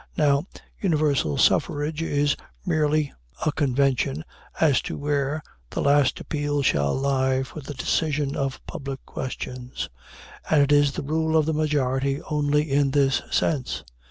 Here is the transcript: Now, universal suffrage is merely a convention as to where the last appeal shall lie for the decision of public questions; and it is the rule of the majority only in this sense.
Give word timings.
Now, 0.17 0.47
universal 0.79 1.37
suffrage 1.37 2.01
is 2.01 2.35
merely 2.65 3.13
a 3.45 3.51
convention 3.51 4.23
as 4.59 4.81
to 4.81 4.97
where 4.97 5.43
the 5.69 5.79
last 5.83 6.19
appeal 6.19 6.63
shall 6.63 6.95
lie 6.95 7.43
for 7.43 7.61
the 7.61 7.75
decision 7.75 8.35
of 8.35 8.65
public 8.65 9.05
questions; 9.05 9.89
and 10.49 10.63
it 10.63 10.71
is 10.71 10.93
the 10.93 11.03
rule 11.03 11.37
of 11.37 11.45
the 11.45 11.53
majority 11.53 12.19
only 12.31 12.71
in 12.71 12.89
this 12.89 13.21
sense. 13.29 13.83